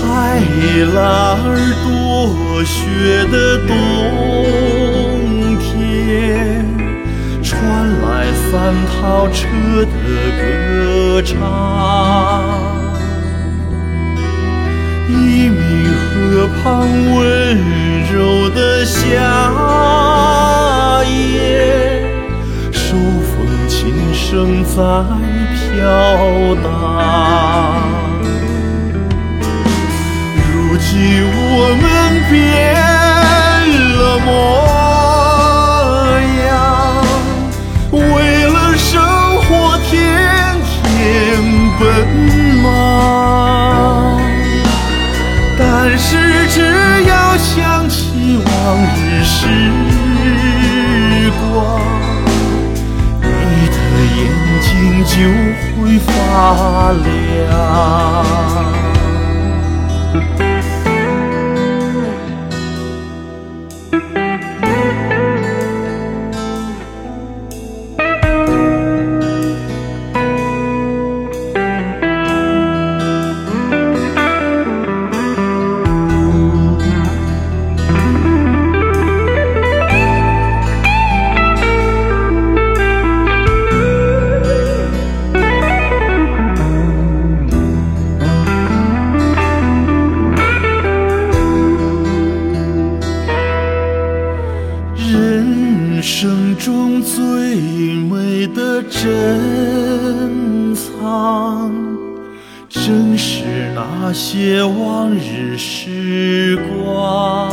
[0.00, 0.40] 海
[0.94, 1.44] 拉尔
[1.84, 2.78] 多雪
[3.30, 3.34] 的
[3.66, 3.70] 冬
[5.58, 6.64] 天，
[7.42, 7.52] 传
[8.00, 8.50] 来三
[8.86, 9.46] 套车
[9.84, 9.92] 的
[10.40, 10.40] 歌
[11.22, 11.36] 唱。
[15.08, 15.12] 一
[15.48, 15.60] 名
[15.92, 16.62] 河畔
[17.14, 17.18] 温
[18.10, 18.14] 柔
[18.50, 18.98] 的夏
[21.04, 21.44] 夜，
[22.72, 23.28] 手风
[23.68, 23.78] 琴
[24.14, 24.76] 声在
[25.52, 25.74] 飘
[26.62, 26.64] 荡。
[30.80, 30.96] 如今
[31.36, 31.84] 我们
[32.30, 32.32] 变
[33.98, 34.28] 了模
[36.40, 36.48] 样，
[37.92, 38.00] 为
[38.46, 38.88] 了生
[39.42, 39.48] 活
[39.90, 39.92] 天
[40.72, 40.80] 天
[41.78, 41.80] 奔
[42.62, 42.64] 忙。
[45.58, 45.60] 但
[45.98, 46.08] 是
[46.48, 46.56] 只
[47.06, 48.48] 要想起往
[48.96, 49.36] 日时
[51.42, 51.44] 光，
[53.20, 53.28] 你
[53.68, 53.78] 的
[54.16, 54.18] 眼
[54.62, 54.66] 睛
[55.04, 55.12] 就
[55.76, 56.08] 会发
[57.04, 57.48] 亮。
[97.02, 101.72] 最美的珍藏，
[102.68, 107.50] 正是那些往日时光。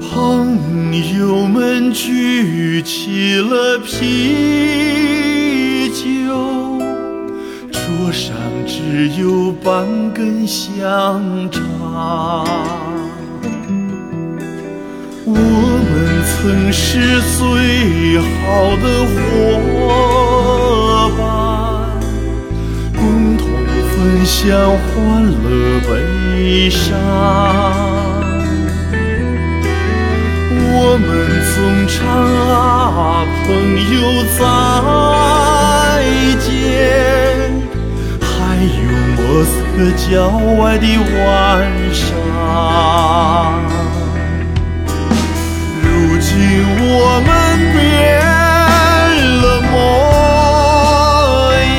[0.00, 0.58] 朋
[1.18, 6.02] 友们举起了啤酒，
[7.70, 8.34] 桌上
[8.66, 12.44] 只有半根香肠。
[15.26, 15.32] 我
[16.44, 19.16] 曾是最好的伙
[21.16, 21.24] 伴，
[22.94, 23.02] 共
[23.38, 23.48] 同
[23.88, 23.96] 分
[24.26, 24.92] 享欢
[25.24, 25.40] 乐
[25.88, 26.84] 悲伤。
[30.50, 30.68] 我
[31.00, 31.08] 们
[31.54, 31.56] 总
[31.88, 31.96] 唱
[32.50, 33.48] 啊，朋
[33.94, 33.96] 友
[34.36, 34.44] 再
[36.40, 36.52] 见，
[38.20, 38.28] 还
[38.60, 40.12] 有莫斯科郊
[40.62, 40.84] 外的
[41.24, 41.24] 晚
[41.94, 42.04] 上。
[46.96, 47.28] 我们
[47.72, 47.76] 变
[49.42, 49.74] 了模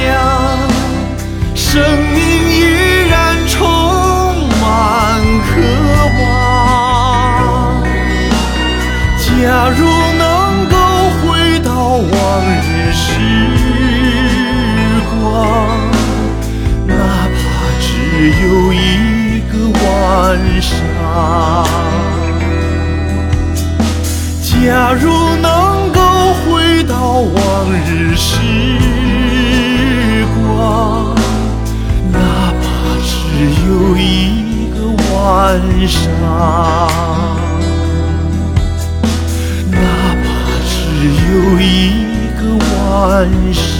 [0.08, 0.14] 样，
[1.56, 1.64] 生
[2.14, 2.20] 命
[2.52, 2.54] 依
[3.10, 3.16] 然
[3.48, 3.56] 充
[4.60, 4.64] 满
[5.48, 5.48] 渴
[6.20, 6.24] 望。
[9.24, 9.24] 假
[9.70, 9.80] 如
[10.18, 10.22] 能
[10.68, 10.76] 够
[11.22, 11.24] 回
[11.64, 12.14] 到往
[12.68, 13.08] 日时
[15.12, 15.24] 光，
[16.86, 16.94] 哪
[17.32, 17.34] 怕
[17.80, 17.88] 只
[18.44, 18.44] 有
[18.74, 18.76] 一
[19.50, 19.82] 个晚
[20.62, 20.76] 上。
[24.66, 26.02] 假如能够
[26.34, 28.40] 回到往日时
[30.34, 31.14] 光，
[32.12, 32.18] 哪
[32.60, 32.66] 怕
[33.06, 33.14] 只
[33.68, 34.78] 有一个
[35.14, 36.02] 晚上，
[39.70, 39.78] 哪
[40.24, 40.26] 怕
[40.66, 40.74] 只
[41.32, 41.64] 有一
[42.40, 42.42] 个
[42.74, 42.74] 晚
[43.54, 43.75] 上。